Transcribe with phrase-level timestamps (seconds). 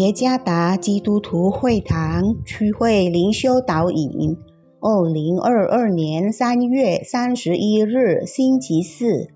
[0.00, 4.34] 耶加达基督徒会堂区会灵修导引，
[4.80, 9.28] 二零二二年三月三十一日星期四，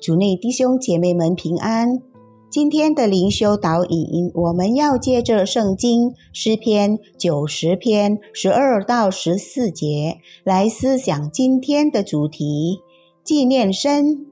[0.00, 2.00] 主内弟兄姐妹们平安。
[2.48, 12.78] 今天的灵修导引，我们要借着圣经诗篇九十篇十二到十四节来思想今天的主题：
[13.24, 14.26] 纪念生。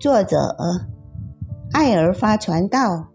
[0.00, 0.56] 作者
[1.72, 3.08] 艾尔发传道。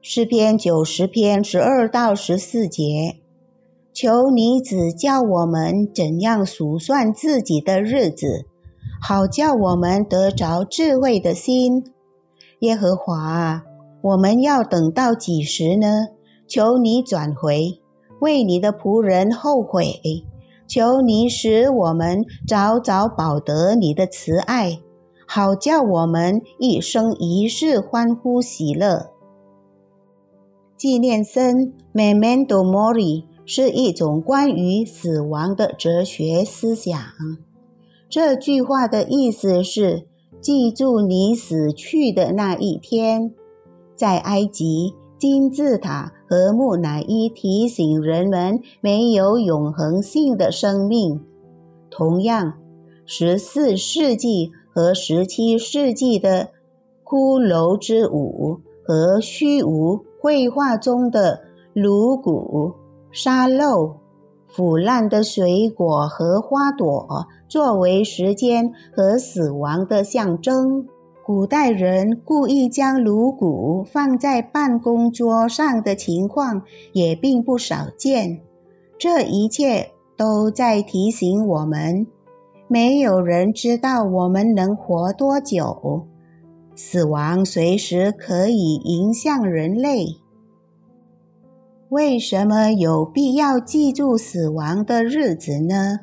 [0.00, 3.16] 诗篇九十篇十二到十四节，
[3.92, 8.46] 求你指教我们怎样数算自己的日子，
[9.02, 11.84] 好叫我们得着智慧的心。
[12.60, 13.64] 耶和华，
[14.02, 16.06] 我们要等到几时呢？
[16.46, 17.80] 求你转回，
[18.20, 20.00] 为你的仆人后悔。
[20.68, 24.78] 求你使我们早早保得你的慈爱，
[25.26, 29.10] 好叫我们一生一世欢呼喜乐。
[30.78, 36.96] 纪念生 （Memento Mori） 是一种关于死亡的哲学思想。
[38.08, 40.06] 这句话的意思是：
[40.40, 43.34] 记住你死去的那一天。
[43.96, 51.20] 在埃及，金字塔和木乃伊提醒人们没有永恒性的生命。
[51.90, 52.54] 同样，
[53.04, 56.50] 十四世纪和十七世纪的
[57.04, 60.04] 骷髅之舞和虚无。
[60.20, 61.40] 绘画中的
[61.72, 62.72] 颅骨、
[63.10, 63.96] 沙漏、
[64.48, 70.86] 腐烂的水果和花朵，作为时间和死亡的象征。
[71.24, 76.62] 古代人故意将颅骨放在办公桌上的情况
[76.94, 78.40] 也并不少见。
[78.98, 82.06] 这一切都在提醒我们：
[82.66, 86.06] 没有人知道我们能活多久。
[86.80, 90.06] 死亡随时可以影响人类。
[91.88, 95.98] 为什么有必要记住死亡的日子呢？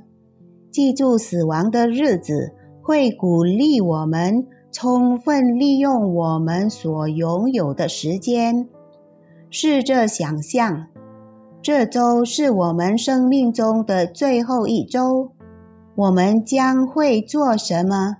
[0.69, 8.68] 记住死亡的日子会鼓励我们充分利用我们所拥有的时间。
[9.50, 10.88] 试着想象，
[11.62, 15.31] 这周是我们生命中的最后一周，
[15.96, 18.18] 我们将会做什么？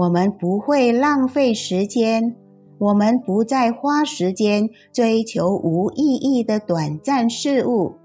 [0.00, 2.34] 我们不会浪费时间，
[2.78, 7.96] 我们不再花时间追求无意义的短暂事物。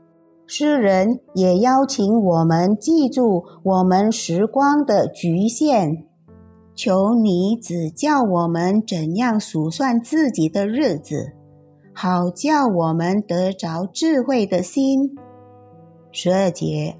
[0.45, 6.03] 诗人也邀请我们记住我们时光的局限。
[6.75, 11.31] 求你指教我们怎样数算自己的日子，
[11.93, 15.15] 好叫我们得着智慧的心。
[16.11, 16.97] 十二节，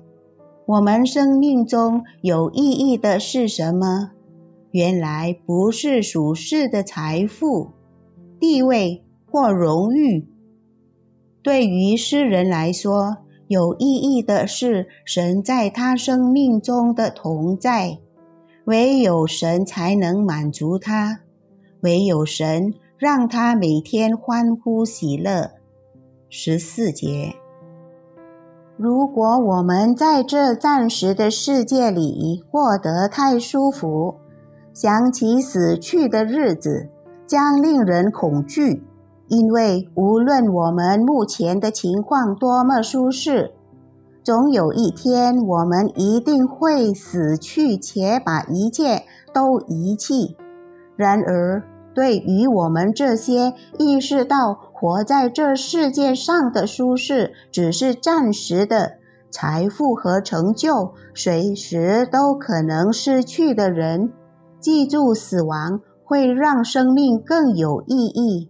[0.66, 4.12] 我们生命中有意义的是什么？
[4.76, 7.70] 原来不是属世的财富、
[8.42, 10.28] 地位或荣誉。
[11.42, 18.00] 对于诗人来说，有意义的是神在他生命中的同在。
[18.66, 21.22] 唯有神才能满足他，
[21.80, 25.52] 唯有神让他每天欢呼喜乐。
[26.28, 27.34] 十四节。
[28.76, 34.16] 如果我们在这暂时的世界里过得太舒服，
[34.76, 36.90] 想起死去的日子，
[37.26, 38.84] 将令人恐惧，
[39.30, 43.54] 因为无论我们目前的情况多么舒适，
[44.22, 49.04] 总有一天我们一定会死去，且把一切
[49.34, 50.36] 都遗弃。
[50.98, 51.64] 然而，
[51.94, 58.98] 对于我们这些意识到活在这世界上的舒适只是暂时的
[59.32, 64.12] 财富和成就，随时都可能失去的人，
[64.66, 68.50] 记住，死亡会让生命更有意义。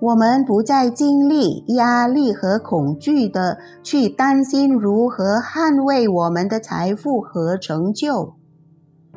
[0.00, 8.34] 我们不再经历压力和恐惧的去担心如何捍卫我们的财富和成就。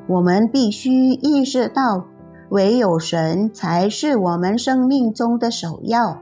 [0.07, 2.05] 我们必须意识到，
[2.49, 6.21] 唯有神才是我们生命中的首要。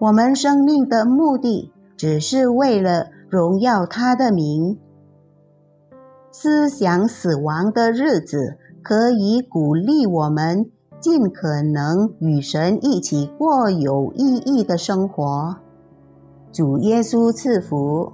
[0.00, 4.76] 我们生命的目的只是为了荣耀他的名。
[6.32, 8.58] 思想死亡的日子。
[8.82, 10.70] 可以鼓励我们
[11.00, 15.56] 尽可能与神一起过有意义的生活。
[16.52, 18.12] 主耶稣赐福。